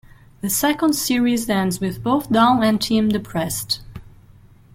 [0.41, 3.81] The second series ends with both Dawn and Tim depressed.